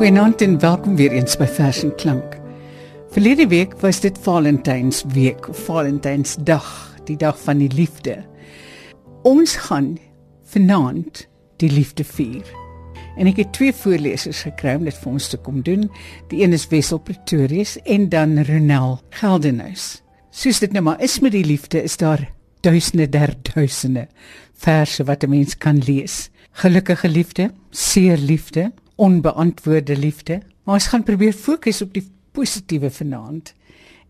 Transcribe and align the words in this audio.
Goeienaand 0.00 0.40
en 0.40 0.54
welkom 0.58 0.94
weer 0.96 1.12
eens 1.12 1.34
by 1.36 1.44
Vers 1.44 1.82
en 1.84 1.90
Klank. 2.00 2.38
Verlede 3.12 3.44
week 3.50 3.74
was 3.82 3.98
dit 4.00 4.16
Valentynsweek, 4.24 5.50
Valentynsdag, 5.66 6.70
die 7.04 7.18
dag 7.20 7.36
van 7.42 7.60
die 7.60 7.68
liefde. 7.68 8.14
Ons 9.28 9.58
gaan 9.66 9.98
vanaand 10.54 11.26
die 11.60 11.68
liefde 11.68 12.08
vier. 12.14 12.48
En 13.20 13.28
ek 13.28 13.42
het 13.42 13.52
twee 13.52 13.76
voorlesers 13.76 14.40
gekry 14.48 14.78
om 14.80 14.88
dit 14.88 14.96
vir 15.02 15.12
ons 15.12 15.28
te 15.28 15.36
kom 15.36 15.60
doen. 15.68 15.84
Die 16.32 16.40
een 16.46 16.56
is 16.56 16.64
Wessel 16.72 17.04
Pretorius 17.04 17.76
en 17.84 18.08
dan 18.08 18.38
Ronel 18.48 19.02
Geldenhuis. 19.20 20.00
Soos 20.32 20.64
dit 20.64 20.72
nou 20.72 20.88
maar 20.88 21.04
is 21.04 21.20
met 21.20 21.36
die 21.36 21.44
liefde, 21.44 21.84
is 21.84 22.00
daar 22.00 22.24
duisende 22.64 23.04
der 23.04 23.36
duisende 23.52 24.08
verse 24.56 25.04
wat 25.04 25.28
'n 25.28 25.36
mens 25.36 25.58
kan 25.58 25.76
lees. 25.84 26.30
Gelukkige 26.52 27.08
liefde, 27.08 27.52
seer 27.70 28.16
liefde, 28.16 28.72
onbeantwoorde 29.00 29.96
liefde. 29.96 30.40
Maar 30.64 30.80
ons 30.80 30.90
gaan 30.92 31.06
probeer 31.06 31.32
fokus 31.32 31.80
op 31.82 31.94
die 31.96 32.04
positiewe 32.36 32.90
vanaand. 32.92 33.54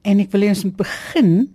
En 0.03 0.21
ek 0.23 0.33
wil 0.35 0.49
ons 0.51 0.65
begin 0.77 1.51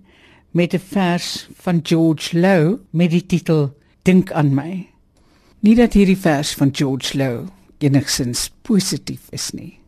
met 0.55 0.73
'n 0.73 0.80
vers 0.80 1.49
van 1.59 1.80
George 1.84 2.39
Lowe 2.39 2.80
met 2.89 3.11
die 3.11 3.25
titel 3.25 3.75
Dink 4.03 4.31
aan 4.31 4.53
my. 4.53 4.88
Nie 5.59 5.75
dat 5.75 5.94
hierdie 5.94 6.17
vers 6.17 6.53
van 6.53 6.70
George 6.71 7.17
Lowe 7.17 7.45
enigsins 7.77 8.52
positief 8.61 9.27
is 9.31 9.52
nie. 9.52 9.80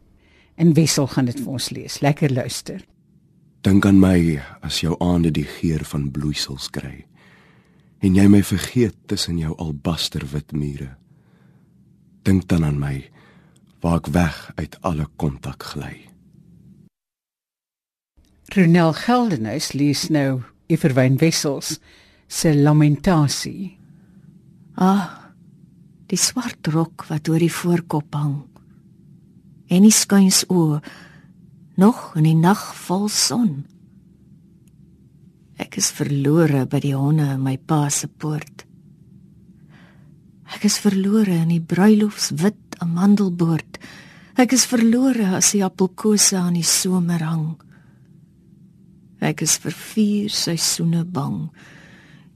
En 0.56 0.74
Wessel 0.74 1.08
gaan 1.08 1.26
dit 1.26 1.40
vir 1.40 1.52
ons 1.52 1.70
lees. 1.70 2.00
Lekker 2.00 2.34
luister. 2.34 2.82
Dink 3.62 3.86
aan 3.86 4.00
my 4.00 4.42
as 4.62 4.82
jou 4.82 4.96
aande 5.00 5.32
die 5.32 5.48
geur 5.60 5.86
van 5.86 6.12
bloeisels 6.12 6.70
kry 6.70 7.06
en 8.00 8.16
jy 8.16 8.28
my 8.30 8.44
vergeet 8.46 8.96
tussen 9.10 9.40
jou 9.42 9.56
albasterwit 9.58 10.54
mure. 10.54 10.92
Dink 12.28 12.48
dan 12.48 12.66
aan 12.68 12.80
my 12.80 13.10
waar 13.88 14.02
ek 14.02 14.10
weg 14.12 14.38
uit 14.60 14.74
alle 14.84 15.06
kontak 15.16 15.64
gly. 15.64 15.96
Ronel 18.52 18.92
Geldenhuis 19.00 19.72
lees 19.80 20.10
nou 20.12 20.42
Everwyn 20.68 21.16
Wessels 21.22 21.78
se 22.28 22.52
lamentasie. 22.52 23.78
Ah, 24.76 25.32
die 26.12 26.20
swart 26.20 26.68
rok 26.76 27.08
wat 27.08 27.32
oor 27.32 27.40
die 27.40 27.52
voorkop 27.52 28.20
hang. 28.20 28.36
En 29.72 29.88
die 29.88 29.96
skuins 29.96 30.44
oë 30.52 30.82
nog 31.80 32.12
in 32.20 32.28
die 32.28 32.36
nag 32.36 32.68
vol 32.84 33.08
son. 33.08 33.64
Ek 35.64 35.80
is 35.80 35.94
verlore 35.96 36.66
by 36.68 36.84
die 36.84 36.96
honde 36.96 37.32
in 37.38 37.44
my 37.48 37.56
pa 37.56 37.86
se 37.88 38.12
poort. 38.12 38.68
Ek 40.56 40.68
is 40.68 40.80
verlore 40.84 41.40
in 41.46 41.56
die 41.56 41.64
bruilofswit 41.64 42.67
amandelboord. 42.84 43.80
Ek 44.38 44.54
is 44.54 44.68
verlore 44.70 45.32
as 45.38 45.54
die 45.56 45.64
appelkose 45.66 46.38
aan 46.38 46.60
die 46.60 46.68
somer 46.68 47.24
hang. 47.26 47.48
Ek 49.24 49.42
is 49.42 49.58
vir 49.64 49.74
vier 49.74 50.30
seisoene 50.34 51.04
bang. 51.06 51.48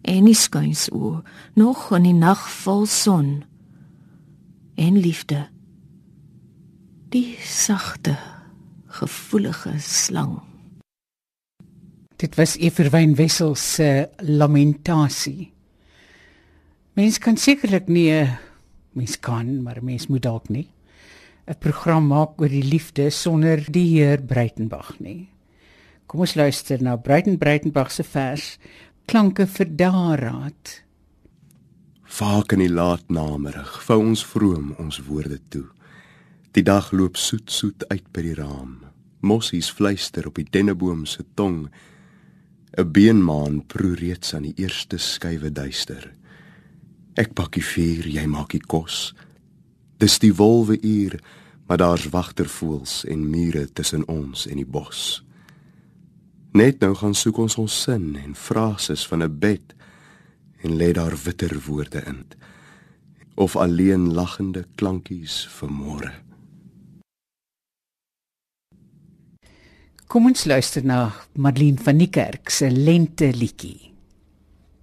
En 0.02 0.26
die 0.26 0.38
skuins 0.38 0.88
o, 0.90 1.20
nog 1.54 1.92
in 1.94 2.08
die 2.10 2.18
nag 2.18 2.42
vol 2.64 2.88
son. 2.90 3.44
En 4.82 4.98
liefde. 4.98 5.46
Die 7.14 7.36
sagte, 7.46 8.16
gevoelige 8.88 9.76
slang. 9.84 10.40
Dit 12.22 12.38
was 12.38 12.56
Everwyn 12.58 13.16
Wessel 13.18 13.56
se 13.56 14.10
lamentasie. 14.22 15.52
Mens 16.94 17.18
kan 17.18 17.38
sekerlik 17.38 17.88
nie 17.90 18.12
mens 18.94 19.20
kan, 19.20 19.64
maar 19.64 19.84
mens 19.84 20.08
moet 20.08 20.22
dalk 20.22 20.50
nie 20.50 20.68
'n 21.52 21.58
program 21.60 22.08
maak 22.08 22.42
oor 22.42 22.50
die 22.50 22.64
liefde 22.64 23.10
sonder 23.10 23.64
die 23.72 23.88
Heer 23.98 24.22
Breitenberg 24.22 25.00
nie. 25.00 25.30
Kom 26.08 26.22
ons 26.24 26.36
luister 26.36 26.82
na 26.84 26.96
Breiten 26.96 27.38
Breitenberg 27.38 27.92
se 27.92 28.04
vers 28.04 28.58
Klanke 29.06 29.48
vir 29.48 29.66
daarraad. 29.76 30.84
Vaak 32.04 32.54
in 32.54 32.60
die 32.60 32.72
laat 32.72 33.10
namiddag 33.10 33.82
vou 33.84 34.00
ons 34.00 34.24
vroom 34.26 34.76
ons 34.80 35.02
woorde 35.08 35.40
toe. 35.50 35.66
Die 36.56 36.64
dag 36.64 36.92
loop 36.92 37.18
soet 37.18 37.52
soet 37.52 37.88
uit 37.90 38.08
by 38.14 38.22
die 38.22 38.36
raam. 38.38 38.78
Mossies 39.22 39.72
fluister 39.72 40.28
op 40.28 40.36
die 40.36 40.48
denneboom 40.48 41.06
se 41.06 41.24
tong 41.36 41.70
'n 42.78 42.92
beenmaan 42.92 43.66
proe 43.66 43.96
reeds 43.96 44.34
aan 44.34 44.44
die 44.44 44.56
eerste 44.56 44.98
skuwe 44.98 45.52
duister. 45.52 46.14
Ek 47.22 47.36
pak 47.38 47.54
die 47.54 47.66
vuur, 47.66 48.08
jy 48.10 48.24
maak 48.26 48.56
die 48.56 48.64
kos. 48.66 49.12
Dis 50.02 50.18
die 50.24 50.34
wolwe 50.34 50.80
uur, 50.82 51.20
maar 51.68 51.78
daar's 51.78 52.08
wagtervoels 52.10 53.04
en 53.06 53.28
mure 53.30 53.68
tussen 53.78 54.08
ons 54.10 54.48
en 54.50 54.58
die 54.58 54.66
bos. 54.66 55.22
Net 56.58 56.82
nou 56.82 56.96
gaan 56.98 57.14
soek 57.16 57.38
ons 57.46 57.60
ons 57.62 57.76
sin 57.86 58.16
en 58.18 58.34
frases 58.36 59.06
van 59.08 59.24
'n 59.24 59.40
bed 59.40 59.76
en 60.64 60.76
lê 60.78 60.92
daar 60.94 61.16
witter 61.26 61.54
woorde 61.68 62.02
in 62.06 62.26
of 63.36 63.56
alleen 63.56 64.14
lagende 64.14 64.66
klankies 64.76 65.48
vir 65.50 65.70
môre. 65.70 66.12
Kom 70.08 70.26
ons 70.26 70.46
luister 70.46 70.84
na 70.84 71.14
Marlene 71.36 71.80
van 71.80 71.98
die 71.98 72.10
Kerk 72.10 72.50
se 72.50 72.70
lente 72.70 73.32
liedjie. 73.34 73.91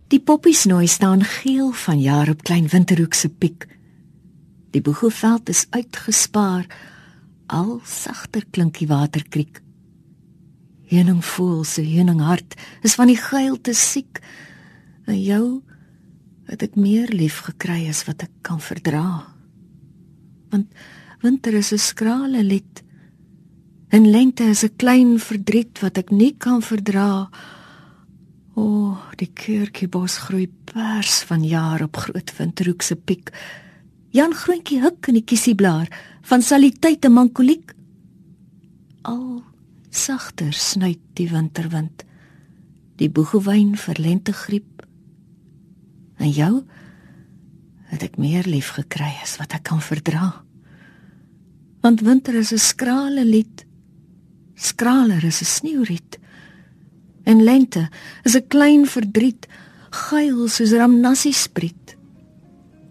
Die 0.09 0.21
poppies 0.21 0.65
nooi 0.65 0.87
staan 0.89 1.25
geel 1.25 1.73
van 1.73 2.01
jaar 2.01 2.31
op 2.33 2.43
klein 2.43 2.69
winterhoek 2.69 3.15
se 3.15 3.29
piek. 3.29 3.67
Die 4.73 4.81
boegelveld 4.81 5.49
is 5.49 5.67
uitgespaar. 5.71 6.67
Al 7.47 7.81
sagter 7.85 8.45
klink 8.51 8.79
die 8.79 8.89
waterkriek. 8.89 9.61
Heuning 10.89 11.21
voel 11.25 11.65
se 11.65 11.85
heuning 11.85 12.21
hart 12.25 12.57
is 12.83 12.97
van 12.97 13.13
die 13.13 13.21
geilte 13.21 13.75
siek. 13.77 14.21
En 15.05 15.21
jou 15.21 15.63
het 16.49 16.65
ek 16.65 16.77
meer 16.81 17.13
lief 17.13 17.43
gekry 17.45 17.85
as 17.89 18.07
wat 18.09 18.25
ek 18.25 18.33
kan 18.43 18.61
verdra. 18.61 19.29
Want 20.49 20.73
winter 21.21 21.53
is 21.55 21.73
'n 21.73 21.79
skrale 21.79 22.43
lied 22.43 22.85
En 23.89 24.11
lente 24.11 24.45
is 24.45 24.63
'n 24.65 24.77
klein 24.77 25.19
verdriet 25.19 25.81
wat 25.81 25.97
ek 25.97 26.11
nie 26.11 26.35
kan 26.37 26.63
verdra. 26.63 27.31
O, 28.59 28.61
oh, 28.61 29.03
die 29.21 29.29
kerkiebos 29.31 30.17
groei 30.27 30.49
pers 30.67 31.21
van 31.29 31.45
jaar 31.47 31.85
op 31.85 31.99
groot 32.03 32.33
windroek 32.39 32.83
se 32.83 32.97
piek. 32.97 33.31
Jan 34.11 34.35
groentjie 34.35 34.81
huk 34.83 35.07
in 35.11 35.21
die 35.21 35.27
kiesieblaar 35.31 35.87
van 36.27 36.43
saliteit 36.43 37.07
en 37.07 37.15
mankoliek. 37.15 37.71
Al 39.07 39.45
sagter 39.95 40.51
snuit 40.53 41.03
die 41.21 41.29
winterwind. 41.31 42.03
Die 42.99 43.11
boegewyn 43.11 43.77
vir 43.79 44.03
lentegriep. 44.03 44.83
En 46.19 46.35
jou 46.35 46.53
het 47.93 48.03
ek 48.03 48.19
meer 48.19 48.49
lief 48.51 48.75
gekry 48.75 49.15
as 49.23 49.37
wat 49.39 49.55
ek 49.55 49.69
kan 49.71 49.81
verdra. 49.81 50.33
Want 51.87 52.03
winter 52.03 52.35
is 52.35 52.53
'n 52.53 52.59
skrale 52.59 53.25
lied 53.25 53.69
skraler 54.59 55.23
as 55.25 55.41
'n 55.41 55.45
sneeuriet. 55.45 56.19
En 57.29 57.43
lente 57.45 57.89
is 58.25 58.35
'n 58.37 58.47
klein 58.49 58.87
verdriet, 58.87 59.47
geil 59.91 60.49
soos 60.49 60.73
ramnassie 60.73 61.33
spriet. 61.33 61.97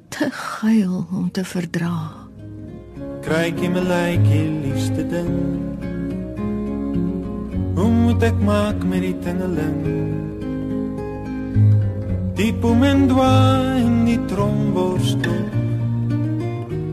Te 0.09 0.29
geil 0.31 1.07
om 1.11 1.31
te 1.31 1.43
verdra. 1.43 1.97
Krykie 3.21 3.69
my 3.69 3.81
lykie 3.93 4.49
liefste 4.63 5.07
ding. 5.07 5.33
Hoe 7.75 7.89
moet 7.89 8.23
ek 8.23 8.37
maak 8.41 8.83
met 8.83 9.01
die 9.01 9.17
tingeling? 9.25 9.81
Die 12.35 12.53
pomendwa 12.53 13.33
in 13.77 14.05
die 14.05 14.25
tromborstel. 14.25 15.41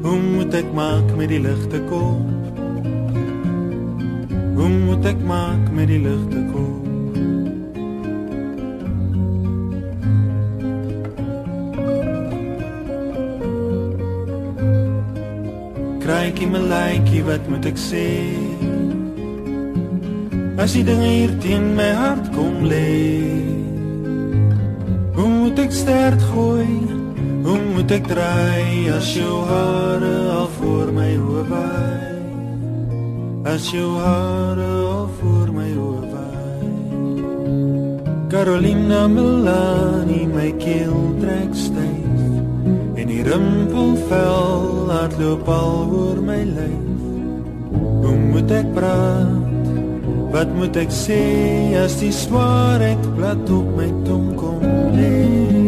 Hoe 0.03 0.21
moet 0.21 0.55
ek 0.55 0.73
maak 0.73 1.17
met 1.17 1.29
die 1.29 1.41
ligte 1.41 1.81
kop? 1.89 2.33
Hoe 4.57 4.69
moet 4.69 5.05
ek 5.05 5.21
maak 5.25 5.71
met 5.73 5.89
die 5.89 6.01
ligte 6.01 6.44
Krykie 16.35 16.51
my 16.51 16.59
lykie 16.67 17.23
wat 17.23 17.45
moet 17.47 17.67
ek 17.71 17.77
sê? 17.79 18.09
As 20.59 20.75
die 20.75 20.83
dinge 20.83 21.07
hier 21.07 21.35
teen 21.39 21.77
my 21.79 21.87
hart 21.95 22.27
kom 22.35 22.67
lê. 22.67 23.23
Hoe 25.15 25.29
moet 25.31 25.63
ek 25.63 25.71
sterk 25.71 26.19
gooi? 26.33 26.67
Hoe 27.47 27.61
moet 27.77 27.95
ek 27.95 28.11
draai 28.11 28.91
as 28.97 29.15
jou 29.15 29.45
hare 29.47 30.17
al 30.41 30.51
voor 30.59 30.91
my 30.99 31.13
hoof 31.15 31.55
waai? 31.55 32.15
as 33.45 33.71
jou 33.71 33.91
hare 34.01 34.71
al 34.91 35.09
voor 35.21 35.51
my 35.53 35.71
oorwaai 35.77 36.71
Carolina 38.33 39.05
Melani 39.07 40.23
my 40.27 40.51
keel 40.65 41.13
trek 41.21 41.53
styf 41.53 42.25
en 42.99 43.07
die 43.13 43.23
rimpel 43.29 43.93
vel 44.09 44.44
laat 45.05 45.19
loop 45.21 45.49
al 45.49 45.91
oor 45.93 46.21
my 46.25 46.43
lyf 46.49 47.03
Hoe 48.05 48.17
moet 48.17 48.51
ek 48.57 48.71
praat? 48.73 49.69
Wat 50.33 50.49
moet 50.57 50.77
ek 50.81 50.93
sê 50.93 51.21
as 51.77 51.99
die 52.01 52.13
swaarheid 52.13 53.05
plat 53.17 53.53
op 53.53 53.69
my 53.77 53.91
tong 54.09 54.33
kom 54.41 54.65
lê? 54.97 55.64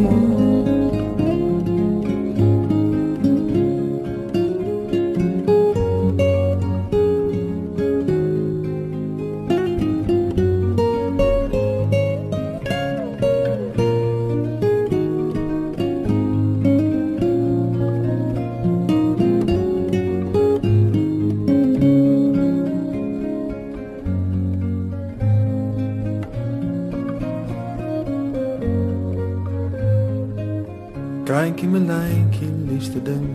Kraantjie 31.46 31.69
my 31.70 31.78
lyntjie 31.78 32.48
liefste 32.66 33.00
ding. 33.06 33.26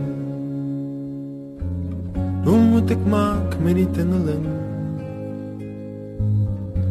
Hoe 2.44 2.58
moet 2.60 2.90
ek 2.92 3.06
maak 3.08 3.54
met 3.64 3.78
die 3.78 3.86
tingeling? 3.96 4.44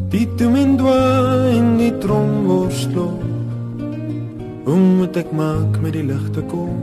Die 0.10 0.26
tumindwa 0.40 0.96
in 1.54 1.78
die 1.78 1.92
tromborslo. 2.02 3.06
Hoe 4.66 4.80
moet 4.82 5.22
ek 5.22 5.30
maak 5.38 5.78
met 5.86 5.94
die 5.94 6.08
ligte 6.10 6.42
kom? 6.50 6.82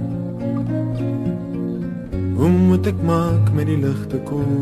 Hoe 2.38 2.52
moet 2.55 2.87
ek 2.94 3.02
maak 3.02 3.50
met 3.58 3.67
die 3.67 3.81
ligte 3.82 4.23
kom? 4.31 4.55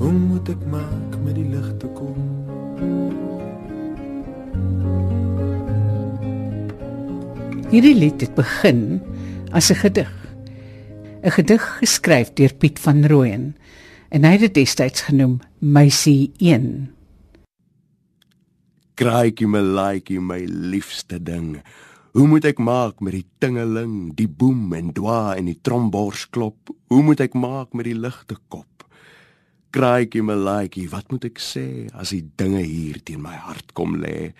Hoe 0.00 0.14
moet 0.24 0.56
ek 0.56 0.64
maak 0.72 1.20
met 1.20 1.36
die 1.36 1.50
ligte 1.52 1.92
kom? 2.00 3.35
Hierdie 7.66 7.96
lied 7.98 8.20
het 8.22 8.36
begin 8.38 9.02
as 9.50 9.70
'n 9.74 9.78
gedig. 9.82 10.12
'n 11.22 11.30
Gedig 11.30 11.62
geskryf 11.82 12.32
deur 12.38 12.54
Piet 12.54 12.78
van 12.78 13.06
Rooyen 13.06 13.56
en 14.08 14.24
hy 14.24 14.30
het 14.30 14.40
dit 14.40 14.54
destyds 14.54 15.00
genoem 15.00 15.40
Meisie 15.58 16.30
1. 16.38 16.94
Kraaitjie 18.94 19.48
my 19.48 19.58
laaitjie 19.58 20.20
my 20.20 20.44
liefste 20.46 21.22
ding. 21.22 21.58
Hoe 22.12 22.26
moet 22.26 22.44
ek 22.44 22.58
maak 22.58 23.00
met 23.00 23.12
die 23.12 23.26
tingeling, 23.38 24.14
die 24.14 24.28
boem 24.28 24.72
en 24.72 24.92
dwa 24.92 25.34
en 25.34 25.44
die 25.44 25.58
trombors 25.60 26.30
klop? 26.30 26.70
Hoe 26.86 27.02
moet 27.02 27.20
ek 27.20 27.34
maak 27.34 27.72
met 27.72 27.84
die 27.84 27.98
ligte 27.98 28.36
kop? 28.48 28.86
Kraaitjie 29.70 30.22
my 30.22 30.34
laaitjie, 30.34 30.88
wat 30.88 31.10
moet 31.10 31.24
ek 31.24 31.38
sê 31.38 31.90
as 31.92 32.10
die 32.10 32.30
dinge 32.36 32.62
hier 32.62 33.02
teen 33.02 33.22
my 33.22 33.34
hart 33.34 33.74
kom 33.74 33.96
lê? 33.96 34.32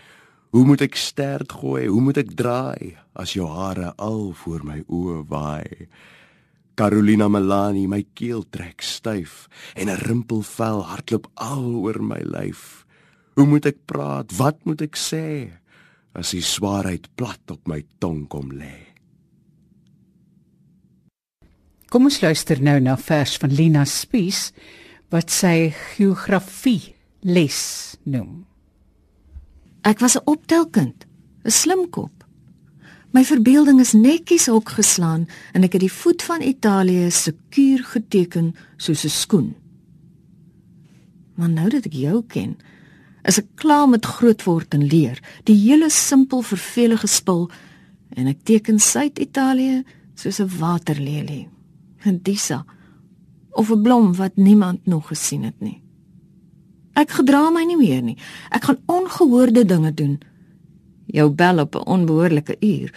Hoe 0.54 0.64
moet 0.64 0.80
ek 0.86 0.94
stert 0.96 1.52
gooi? 1.52 1.86
Hoe 1.90 2.00
moet 2.00 2.20
ek 2.22 2.34
draai 2.38 2.96
as 3.18 3.34
jou 3.36 3.48
hare 3.50 3.92
al 3.98 4.30
voor 4.44 4.64
my 4.64 4.82
oë 4.86 5.22
waai? 5.28 5.88
Carolina 6.76 7.28
Melani, 7.32 7.86
my 7.88 8.02
keel 8.14 8.44
trek 8.52 8.84
styf 8.84 9.48
en 9.74 9.88
'n 9.88 10.02
rimpelvel 10.06 10.84
hardloop 10.84 11.26
al 11.34 11.64
oor 11.84 12.02
my 12.02 12.20
lyf. 12.20 12.84
Hoe 13.34 13.46
moet 13.46 13.66
ek 13.66 13.84
praat? 13.86 14.32
Wat 14.36 14.64
moet 14.64 14.82
ek 14.82 14.96
sê 14.96 15.52
as 16.14 16.30
die 16.30 16.42
swaarheid 16.42 17.08
plat 17.16 17.50
op 17.50 17.66
my 17.68 17.84
tong 17.98 18.28
kom 18.28 18.52
lê? 18.52 18.92
Kom 21.88 22.04
ons 22.04 22.20
luister 22.20 22.60
nou 22.62 22.80
na 22.80 22.96
vers 22.96 23.36
van 23.36 23.52
Lina 23.52 23.84
Spies 23.84 24.52
wat 25.10 25.30
sy 25.30 25.72
geografie 25.96 26.94
les 27.22 27.96
noem. 28.04 28.44
Ek 29.86 30.00
was 30.02 30.16
'n 30.16 30.26
optelkind, 30.26 31.06
'n 31.44 31.50
slim 31.50 31.90
kop. 31.90 32.26
My 33.12 33.24
verbeelding 33.24 33.80
is 33.80 33.92
netjies 33.92 34.48
opgeslaan 34.48 35.28
en 35.52 35.62
ek 35.62 35.72
het 35.72 35.80
die 35.80 35.92
voet 35.92 36.22
van 36.22 36.42
Italië 36.42 37.10
sekuur 37.10 37.84
geteken 37.84 38.54
soos 38.76 39.04
'n 39.04 39.08
skoen. 39.08 39.54
Maar 41.34 41.48
nou 41.48 41.68
dat 41.68 41.84
ek 41.86 41.92
jou 41.92 42.24
ken, 42.26 42.56
is 43.24 43.38
ek 43.38 43.46
klaar 43.54 43.88
met 43.88 44.04
grootword 44.04 44.74
en 44.74 44.86
leer, 44.86 45.22
die 45.44 45.56
hele 45.56 45.90
simpel 45.90 46.42
vervelige 46.42 47.06
spul 47.06 47.50
en 48.08 48.26
ek 48.26 48.42
teken 48.42 48.78
Suid-Italië 48.78 49.84
soos 50.14 50.40
'n 50.40 50.58
waterlelie. 50.58 51.48
En 52.06 52.22
disa 52.22 52.64
of 53.50 53.70
'n 53.70 53.82
blom 53.82 54.14
wat 54.14 54.36
niemand 54.36 54.86
nog 54.86 55.06
gesien 55.06 55.42
het 55.42 55.60
nie. 55.60 55.85
Ek 56.96 57.12
gedra 57.18 57.50
my 57.52 57.66
nie 57.68 57.76
meer 57.76 58.00
nie. 58.02 58.16
Ek 58.50 58.64
gaan 58.70 58.80
ongehoorde 58.88 59.66
dinge 59.68 59.92
doen. 59.94 60.16
Jou 61.12 61.28
bel 61.30 61.60
op 61.60 61.76
'n 61.76 61.86
onbehoorlike 61.86 62.56
uur. 62.60 62.90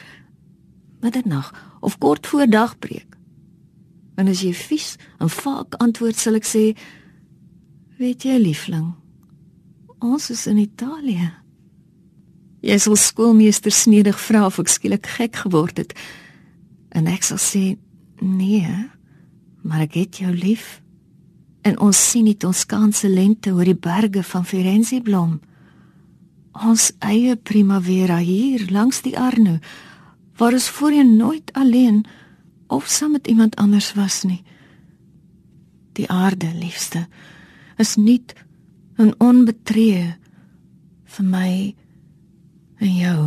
Middernag 1.02 1.54
of 1.82 1.98
kort 1.98 2.28
voor 2.28 2.48
dagbreek. 2.48 3.18
En 4.16 4.28
as 4.28 4.42
jy 4.42 4.54
vies 4.54 4.96
en 5.20 5.30
vaak 5.30 5.76
antwoord 5.80 6.16
sal 6.16 6.36
ek 6.36 6.46
sê: 6.46 6.76
"Weet 7.98 8.24
jy, 8.24 8.38
liefling, 8.38 8.94
ons 10.00 10.30
is 10.30 10.48
in 10.48 10.58
Italië." 10.58 11.32
Jy 12.62 12.78
sal 12.78 12.96
skoolmeester 12.96 13.72
snedig 13.72 14.20
vra 14.20 14.46
of 14.46 14.60
ek 14.60 14.68
skielik 14.68 15.06
gek 15.08 15.36
geword 15.36 15.78
het. 15.78 15.94
En 16.90 17.08
ek 17.08 17.24
sal 17.24 17.38
sê: 17.38 17.78
"Nee, 18.20 18.90
maar 19.64 19.82
ek 19.82 19.94
het 19.94 20.18
jou 20.18 20.34
lief." 20.34 20.82
En 21.62 21.80
ons 21.80 22.00
sien 22.12 22.28
die 22.28 22.38
Toscaanse 22.38 23.10
lente 23.10 23.52
oor 23.52 23.68
die 23.68 23.78
berge 23.78 24.24
van 24.24 24.46
Firenze 24.48 25.02
blom. 25.04 25.40
Ons 26.54 26.90
eie 27.06 27.36
primavera 27.36 28.20
hier 28.24 28.66
langs 28.72 29.02
die 29.06 29.16
Arno, 29.18 29.60
waar 30.40 30.56
ons 30.56 30.70
voorheen 30.70 31.18
nooit 31.18 31.52
alleen 31.54 32.06
of 32.68 32.88
saam 32.88 33.18
met 33.18 33.28
iemand 33.28 33.56
anders 33.56 33.94
was 33.98 34.24
nie. 34.24 34.44
Die 35.98 36.08
aarde, 36.10 36.52
liefste, 36.56 37.08
is 37.78 37.96
nuut 37.96 38.34
en 39.00 39.14
onbetree 39.20 40.16
vir 41.16 41.26
my 41.26 41.52
en 42.80 42.96
jou. 42.96 43.20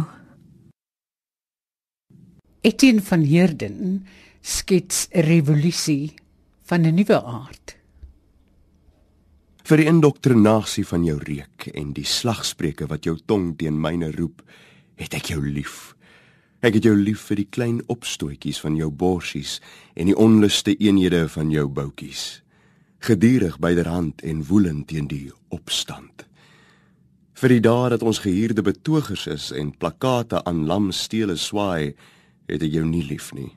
Etienne 2.63 3.03
van 3.03 3.25
Heerden 3.27 4.07
skets 4.41 5.09
'n 5.11 5.21
revolusie 5.21 6.15
van 6.63 6.87
'n 6.87 6.95
nuwe 6.95 7.23
aard 7.23 7.82
vir 9.69 9.83
die 9.83 9.89
indoktrinasie 9.91 10.85
van 10.89 11.05
jou 11.07 11.19
reuk 11.23 11.69
en 11.75 11.93
die 11.95 12.07
slagspreuke 12.07 12.89
wat 12.91 13.07
jou 13.07 13.17
tong 13.31 13.53
teen 13.59 13.79
myne 13.79 14.11
roep, 14.17 14.43
het 14.99 15.15
ek 15.15 15.33
jou 15.35 15.43
lief. 15.43 15.95
Ek 16.63 16.77
het 16.79 16.87
jou 16.87 16.95
lief 16.95 17.25
vir 17.31 17.43
die 17.43 17.49
klein 17.51 17.81
opstootjies 17.91 18.61
van 18.63 18.77
jou 18.79 18.91
borsies 18.91 19.59
en 19.99 20.11
die 20.11 20.19
onluste 20.19 20.75
eenhede 20.79 21.25
van 21.31 21.51
jou 21.51 21.67
boutjies. 21.67 22.43
Gedurig 23.03 23.59
byderhand 23.59 24.23
en 24.23 24.45
woelend 24.47 24.87
teen 24.91 25.09
die 25.11 25.33
opstand. 25.51 26.27
Vir 27.35 27.57
die 27.57 27.65
dae 27.65 27.89
dat 27.91 28.05
ons 28.07 28.23
gehuurde 28.23 28.63
betogers 28.63 29.27
is 29.27 29.51
en 29.51 29.75
plakate 29.75 30.45
aan 30.47 30.63
lamstele 30.71 31.35
swaai, 31.35 31.97
het 32.47 32.63
ek 32.63 32.77
jou 32.79 32.85
nie 32.87 33.03
lief 33.09 33.33
nie. 33.35 33.51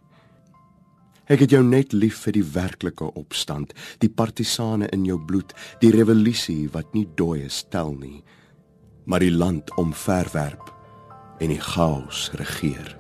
Ek 1.26 1.42
het 1.42 1.56
jou 1.56 1.64
net 1.66 1.94
lief 1.94 2.20
vir 2.28 2.36
die 2.38 2.46
werklike 2.54 3.08
opstand, 3.18 3.74
die 4.04 4.12
partisane 4.14 4.90
in 4.94 5.08
jou 5.08 5.18
bloed, 5.18 5.56
die 5.82 5.90
revolusie 5.96 6.68
wat 6.74 6.94
nie 6.94 7.08
dooie 7.18 7.50
stel 7.50 7.96
nie, 7.98 8.22
maar 9.06 9.26
die 9.26 9.34
land 9.34 9.74
omverwerp 9.82 10.70
en 11.42 11.50
die 11.50 11.62
chaos 11.62 12.30
regeer. 12.38 12.94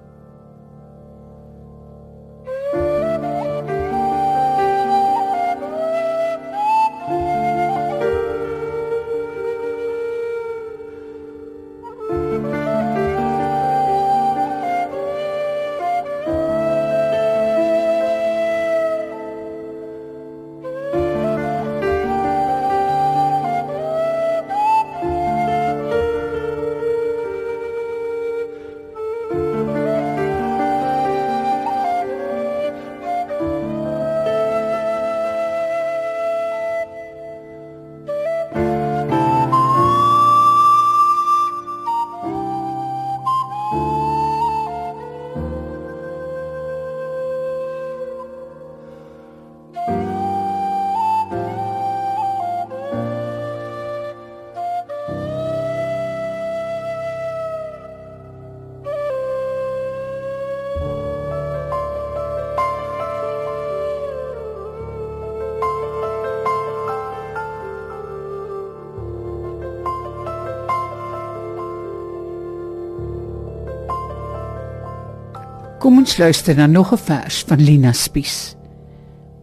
Kom 75.85 75.99
ons 76.01 76.15
luister 76.17 76.55
na 76.57 76.65
nog 76.65 76.91
'n 76.93 76.97
vers 76.97 77.43
van 77.47 77.61
Lina 77.61 77.91
Spies. 77.93 78.55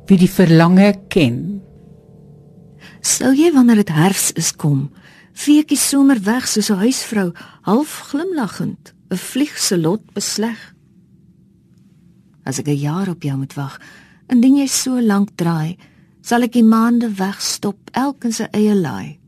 Wie 0.07 0.19
die 0.19 0.31
verlange 0.31 0.95
ken. 1.09 1.63
Sou 3.01 3.31
jy 3.35 3.53
wanneer 3.53 3.77
dit 3.77 3.89
herfs 3.89 4.33
is 4.33 4.57
kom, 4.57 4.91
weekie 5.47 5.77
somer 5.77 6.19
weg 6.23 6.49
soos 6.49 6.71
'n 6.71 6.83
huisvrou, 6.83 7.33
half 7.63 7.99
glimlaggend, 8.11 8.93
'n 9.11 9.17
vlieg 9.17 9.59
se 9.59 9.79
lot 9.79 10.13
besleg? 10.13 10.75
As 12.45 12.59
ek 12.59 12.67
'n 12.67 12.77
jaar 12.77 13.09
op 13.09 13.23
jou 13.23 13.37
moet 13.37 13.55
wag, 13.55 13.81
indien 14.27 14.57
jy 14.57 14.67
so 14.67 15.01
lank 15.01 15.29
draai, 15.37 15.79
sal 16.23 16.43
ek 16.43 16.53
die 16.53 16.65
maande 16.65 17.15
wegstop 17.15 17.79
elkeen 17.93 18.33
se 18.33 18.49
eie 18.51 18.75
laai. 18.75 19.19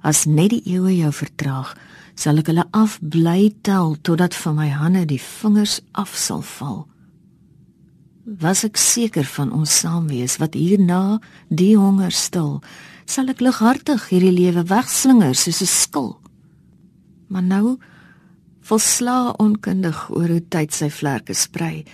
As 0.00 0.24
net 0.24 0.50
die 0.50 0.62
eeue 0.64 0.96
jou 0.96 1.12
vertraag, 1.12 1.76
sal 2.14 2.38
ek 2.38 2.50
hulle 2.52 2.64
afbly 2.72 3.52
tel 3.66 3.96
totdat 4.06 4.34
van 4.34 4.58
my 4.58 4.68
hande 4.70 5.04
die 5.10 5.20
vingers 5.20 5.80
af 5.92 6.14
sal 6.16 6.42
val. 6.56 6.84
Was 8.24 8.64
ek 8.64 8.78
seker 8.80 9.26
van 9.36 9.52
ons 9.52 9.72
saam 9.82 10.08
wees 10.08 10.38
wat 10.40 10.56
hierna 10.56 11.20
die 11.50 11.74
honger 11.76 12.14
stil, 12.14 12.62
sal 13.04 13.28
ek 13.28 13.42
lighartig 13.44 14.08
hierdie 14.08 14.32
lewe 14.32 14.64
wegslinger 14.70 15.34
soos 15.36 15.60
'n 15.60 15.66
skil. 15.68 16.10
Maar 17.28 17.42
nou 17.42 17.78
volsla 18.64 19.34
onkundig 19.38 20.08
oor 20.10 20.28
hoe 20.28 20.48
tyd 20.48 20.72
sy 20.72 20.88
vlerke 20.88 21.34
sprei, 21.34 21.84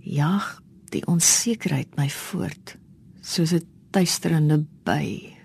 jag 0.00 0.62
die 0.90 1.04
onsekerheid 1.06 1.96
my 1.96 2.08
voort 2.08 2.76
soos 3.20 3.52
'n 3.52 3.66
tuisterende 3.90 4.64
by. 4.84 5.41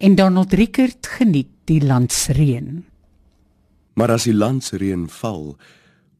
En 0.00 0.14
Donald 0.14 0.52
Rickert 0.52 1.06
geniet 1.06 1.48
die 1.68 1.82
landsreën. 1.84 2.84
Maar 4.00 4.14
as 4.14 4.24
die 4.24 4.32
landsreën 4.32 5.02
val, 5.12 5.58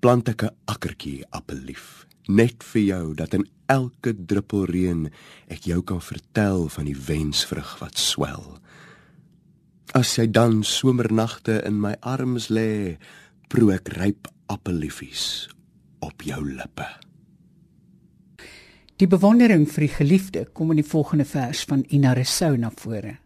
plant 0.04 0.28
ek 0.28 0.42
'n 0.44 0.52
akkertjie 0.68 1.24
appellief, 1.30 2.04
net 2.28 2.62
vir 2.62 2.82
jou 2.82 3.14
dat 3.14 3.32
in 3.34 3.48
elke 3.66 4.12
druppel 4.12 4.64
reën 4.64 5.08
ek 5.48 5.64
jou 5.64 5.80
kan 5.82 6.00
vertel 6.00 6.68
van 6.68 6.84
die 6.84 6.96
wensvrug 7.06 7.78
wat 7.80 7.96
swel. 7.98 8.60
As 9.94 10.16
jy 10.16 10.30
dan 10.30 10.62
somernagte 10.62 11.64
in 11.64 11.80
my 11.80 11.96
arms 12.00 12.48
lê, 12.48 12.98
proe 13.48 13.72
ek 13.72 13.88
ryp 13.88 14.28
appelliefies 14.46 15.48
op 16.00 16.22
jou 16.22 16.44
lippe. 16.44 16.86
Die 18.96 19.08
bewondering 19.08 19.66
vir 19.68 19.80
die 19.80 19.94
geliefde 19.94 20.44
kom 20.52 20.70
in 20.70 20.76
die 20.76 20.90
volgende 20.90 21.24
vers 21.24 21.64
van 21.64 21.84
Ina 21.88 22.12
Resou 22.12 22.56
na 22.56 22.70
vore. 22.70 23.16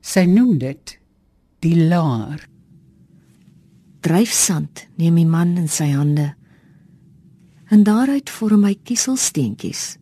Sy 0.00 0.24
noem 0.26 0.58
dit 0.58 0.98
die 1.64 1.76
laar. 1.88 2.42
Dryfsand 4.00 4.86
neem 4.96 5.18
die 5.18 5.26
man 5.26 5.56
in 5.58 5.68
sy 5.68 5.90
hande. 5.92 6.34
En 7.68 7.82
daaruit 7.84 8.30
vorm 8.30 8.64
hy 8.64 8.74
kieselsteentjies. 8.74 9.98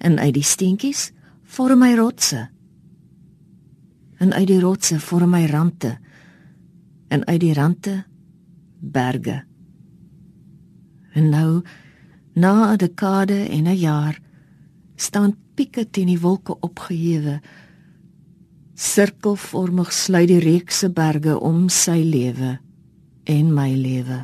En 0.00 0.18
uit 0.18 0.34
die 0.34 0.46
steentjies 0.46 1.10
vorm 1.44 1.84
hy 1.84 1.92
rotse. 1.98 2.48
En 4.20 4.32
uit 4.32 4.48
die 4.48 4.60
rotse 4.60 4.98
vorm 5.00 5.36
hy 5.36 5.44
rande. 5.50 5.98
En 7.08 7.26
uit 7.26 7.40
die 7.40 7.54
rande 7.54 8.00
berge. 8.80 9.42
En 11.12 11.28
nou 11.28 11.62
na 12.34 12.72
'n 12.72 12.76
dekade 12.76 13.48
en 13.48 13.66
'n 13.66 13.76
jaar 13.76 14.20
staan 14.96 15.36
pieke 15.54 15.90
teen 15.90 16.06
die 16.06 16.20
wolke 16.20 16.60
opgehewe. 16.60 17.40
Sirkelvormig 18.80 19.92
sluit 19.92 20.30
die 20.30 20.40
reekse 20.40 20.88
berge 20.96 21.34
om 21.36 21.66
sy 21.68 21.98
lewe 22.00 22.54
en 23.28 23.50
my 23.52 23.68
lewe. 23.76 24.22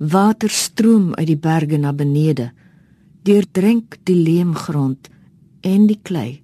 Water 0.00 0.48
stroom 0.48 1.10
uit 1.18 1.26
die 1.28 1.36
berge 1.36 1.76
na 1.76 1.92
benede, 1.92 2.48
deurdrink 3.28 3.98
die 4.08 4.16
leemgrond 4.16 5.10
en 5.60 5.84
die 5.90 6.00
klei. 6.00 6.40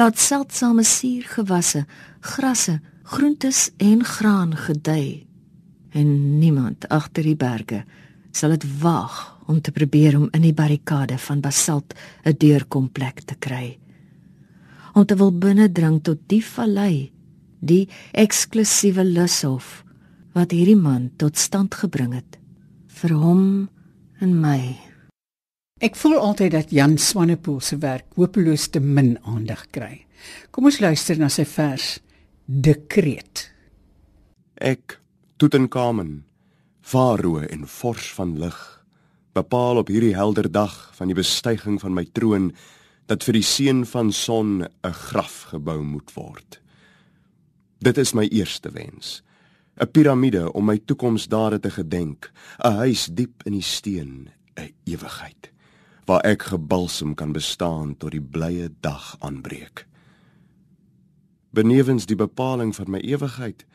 Laat 0.00 0.16
seldsame 0.16 0.84
suurgewasse, 0.88 1.84
grasse, 2.20 2.80
groentes 3.04 3.70
en 3.76 4.04
graan 4.04 4.56
gedei 4.56 5.26
en 5.96 6.38
niemand 6.40 6.88
agter 6.92 7.24
die 7.24 7.38
berge 7.38 7.84
sal 8.36 8.52
dit 8.56 8.64
waag 8.80 9.16
om 9.48 9.60
te 9.60 9.72
probeer 9.72 10.16
om 10.18 10.28
in 10.36 10.44
die 10.44 10.56
barrikade 10.56 11.16
van 11.28 11.40
basalt 11.40 11.94
'n 12.24 12.36
deurkomplek 12.36 13.20
te 13.24 13.36
kry. 13.38 13.78
Om 14.96 15.04
te 15.04 15.16
wil 15.20 15.32
binnendring 15.36 15.98
tot 16.00 16.22
die 16.30 16.40
vallei, 16.40 17.10
die 17.60 17.84
eksklusiewe 18.16 19.02
lushof 19.04 19.82
wat 20.32 20.54
hierdie 20.56 20.78
man 20.80 21.10
tot 21.20 21.36
stand 21.36 21.74
gebring 21.76 22.14
het 22.16 22.38
vir 22.96 23.12
hom 23.20 23.42
en 24.24 24.30
my. 24.40 24.60
Ek 25.84 25.98
voel 26.00 26.16
altyd 26.16 26.54
dat 26.54 26.72
Jan 26.72 26.96
Swanepoel 26.96 27.58
se 27.60 27.76
werk 27.82 28.16
hopeloos 28.16 28.70
te 28.72 28.80
min 28.80 29.18
aandag 29.28 29.66
kry. 29.76 30.06
Kom 30.48 30.70
ons 30.70 30.80
luister 30.80 31.20
na 31.20 31.28
sy 31.28 31.44
vers 31.44 31.98
Dekreet. 32.46 33.50
Ek 34.56 34.96
Tutankhamen, 35.36 36.22
farao 36.80 37.42
en 37.44 37.68
vors 37.68 38.08
van 38.16 38.32
lig, 38.40 38.56
bepaal 39.36 39.82
op 39.82 39.92
hierdie 39.92 40.14
helder 40.16 40.48
dag 40.48 40.72
van 40.96 41.12
die 41.12 41.18
bestyging 41.18 41.76
van 41.84 41.92
my 41.92 42.06
troon 42.16 42.54
dat 43.06 43.24
vir 43.24 43.32
die 43.32 43.46
seun 43.46 43.86
van 43.86 44.12
son 44.12 44.62
'n 44.62 44.92
graf 44.92 45.42
gebou 45.52 45.82
moet 45.82 46.12
word. 46.14 46.60
Dit 47.78 47.98
is 47.98 48.12
my 48.12 48.26
eerste 48.28 48.70
wens. 48.70 49.22
'n 49.76 49.90
Piramide 49.90 50.52
om 50.52 50.64
my 50.64 50.78
toekomsdade 50.78 51.60
te 51.60 51.70
gedenk, 51.70 52.32
'n 52.64 52.72
huis 52.72 53.08
diep 53.12 53.42
in 53.44 53.52
die 53.52 53.62
steen, 53.62 54.30
'n 54.56 54.72
ewigheid 54.84 55.52
waar 56.06 56.20
ek 56.20 56.42
gebalsem 56.42 57.14
kan 57.14 57.32
bestaan 57.32 57.96
tot 57.96 58.10
die 58.14 58.22
blye 58.22 58.70
dag 58.80 59.16
aanbreek. 59.18 59.86
Benewens 61.50 62.06
die 62.06 62.16
bepaling 62.16 62.74
van 62.74 62.90
my 62.90 62.98
ewigheid 62.98 63.66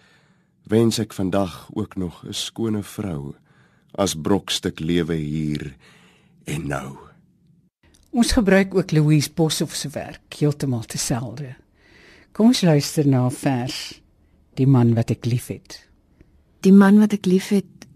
wens 0.63 1.00
ek 1.00 1.13
vandag 1.13 1.69
ook 1.73 1.95
nog 1.95 2.23
'n 2.23 2.33
skone 2.33 2.83
vrou 2.83 3.35
as 3.91 4.15
brokstuk 4.15 4.79
lewe 4.79 5.15
hier 5.15 5.75
en 6.43 6.67
nou. 6.67 7.11
Ons 8.12 8.34
gebruik 8.36 8.75
ook 8.75 8.91
Louise 8.91 9.32
Boshoff 9.32 9.75
se 9.75 9.89
werk 9.89 10.36
heeltemal 10.36 10.84
dieselfde. 10.88 11.56
Kom 12.36 12.51
ons 12.51 12.62
luister 12.62 13.08
na 13.08 13.25
'n 13.25 13.32
vers. 13.32 14.01
Die 14.53 14.68
man 14.68 14.94
wat 14.94 15.10
ek 15.10 15.25
liefhet. 15.25 15.88
Die 16.60 16.74
man 16.74 17.00
wat 17.00 17.13
ek 17.13 17.25
liefhet 17.25 17.88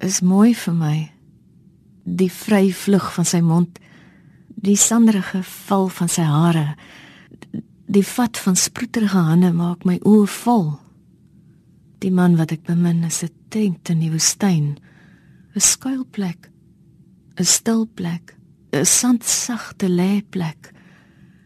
is 0.00 0.20
mooi 0.20 0.54
vir 0.54 0.74
my. 0.74 1.12
Die 2.04 2.30
vry 2.30 2.72
vlug 2.72 3.12
van 3.14 3.24
sy 3.24 3.40
mond, 3.40 3.78
die 4.48 4.76
sanderige 4.76 5.42
val 5.42 5.88
van 5.88 6.08
sy 6.08 6.22
hare, 6.22 6.76
die 7.86 8.06
vat 8.06 8.38
van 8.38 8.56
sproeterige 8.56 9.18
hande 9.18 9.52
maak 9.52 9.84
my 9.84 9.98
oë 9.98 10.26
vol. 10.26 10.80
Die 11.98 12.10
man 12.10 12.36
wat 12.36 12.52
ek 12.52 12.64
bemin 12.64 13.04
is 13.04 13.22
'n 13.22 13.30
tent 13.48 13.90
in 13.90 14.00
die 14.00 14.10
woestyn, 14.10 14.78
'n 15.54 15.60
skuilplek, 15.60 16.50
'n 17.38 17.44
stil 17.44 17.86
plek, 17.86 18.34
'n 18.72 18.84
sandsagte 18.84 19.88
lêplek. 19.88 20.72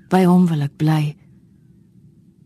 By 0.08 0.24
hom 0.24 0.46
wil 0.46 0.62
ek 0.62 0.76
bly. 0.76 1.16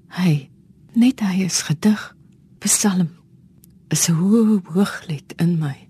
Hy, 0.09 0.51
net 0.95 1.21
hy 1.21 1.45
is 1.45 1.63
gedig, 1.63 2.17
psalm, 2.59 3.11
is 3.91 4.09
'n 4.09 4.15
hoë 4.15 4.63
hooglied 4.73 5.33
in 5.39 5.59
my. 5.59 5.89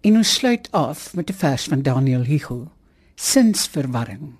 En 0.00 0.16
ons 0.16 0.34
sluit 0.34 0.70
af 0.72 1.14
met 1.14 1.30
'n 1.30 1.34
vers 1.34 1.64
van 1.64 1.82
Daniel 1.82 2.24
Hugo, 2.24 2.72
Sinsverwarring. 3.14 4.34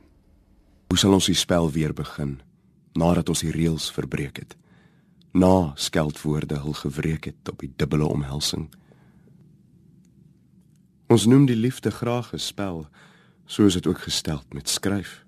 Hoe 0.89 0.99
sal 0.99 1.13
ons 1.13 1.27
die 1.27 1.35
spel 1.35 1.71
weer 1.71 1.93
begin 1.93 2.41
nadat 2.93 3.29
ons 3.29 3.41
die 3.41 3.51
reëls 3.51 3.91
verbreek 3.93 4.37
het? 4.37 4.57
na 5.33 5.73
skeldwoorde 5.75 6.59
hul 6.61 6.73
gewreek 6.73 7.25
het 7.25 7.49
op 7.49 7.59
die 7.59 7.73
dubbele 7.77 8.05
omhelsing. 8.05 8.69
Ons 11.09 11.27
noem 11.27 11.47
die 11.49 11.57
liefde 11.57 11.91
graag 11.91 12.33
'n 12.33 12.39
spel, 12.39 12.87
soos 13.47 13.75
dit 13.75 13.87
ook 13.87 13.99
gestel 13.99 14.43
met 14.53 14.69
skryf. 14.69 15.25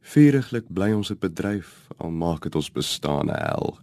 Vuriglik 0.00 0.64
bly 0.68 0.92
ons 0.92 1.10
'n 1.10 1.18
bedryf 1.18 1.88
al 1.96 2.10
maak 2.10 2.42
dit 2.42 2.54
ons 2.54 2.70
bestaan 2.72 3.30
'n 3.30 3.38
hel. 3.38 3.78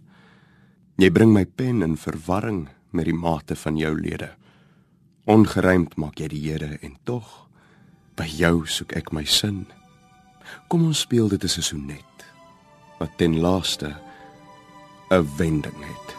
Jy 0.96 1.10
bring 1.10 1.32
my 1.32 1.44
pen 1.44 1.82
in 1.82 1.96
verwarring 1.96 2.68
met 2.90 3.04
die 3.04 3.14
mate 3.14 3.56
van 3.56 3.76
jou 3.76 4.00
lede. 4.00 4.30
Ongeruimd 5.24 5.96
maak 5.96 6.18
jy 6.18 6.28
die 6.28 6.50
Here 6.50 6.78
en 6.82 6.96
tog 7.04 7.48
by 8.16 8.26
jou 8.26 8.66
soek 8.66 8.92
ek 8.92 9.12
my 9.12 9.24
sin. 9.24 9.66
Kom 10.68 10.84
ons 10.86 11.00
speel 11.00 11.28
dit 11.28 11.44
as 11.44 11.58
'n 11.58 11.62
sonnet 11.62 12.04
wat 12.98 13.18
ten 13.18 13.40
laaste 13.40 13.96
'n 15.10 15.26
wending 15.36 15.80
het. 15.84 16.11